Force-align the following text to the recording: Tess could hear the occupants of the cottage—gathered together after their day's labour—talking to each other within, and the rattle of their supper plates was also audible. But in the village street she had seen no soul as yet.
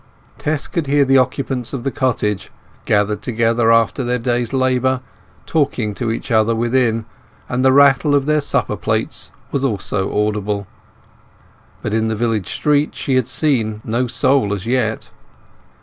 Tess 0.39 0.65
could 0.65 0.87
hear 0.87 1.05
the 1.05 1.19
occupants 1.19 1.73
of 1.73 1.83
the 1.83 1.91
cottage—gathered 1.91 3.21
together 3.21 3.71
after 3.71 4.03
their 4.03 4.17
day's 4.17 4.51
labour—talking 4.51 5.93
to 5.93 6.09
each 6.11 6.31
other 6.31 6.55
within, 6.55 7.05
and 7.47 7.63
the 7.63 7.71
rattle 7.71 8.15
of 8.15 8.25
their 8.25 8.41
supper 8.41 8.75
plates 8.75 9.29
was 9.51 9.63
also 9.63 10.09
audible. 10.25 10.65
But 11.83 11.93
in 11.93 12.07
the 12.07 12.15
village 12.15 12.51
street 12.51 12.95
she 12.95 13.13
had 13.13 13.27
seen 13.27 13.79
no 13.85 14.07
soul 14.07 14.55
as 14.55 14.65
yet. 14.65 15.11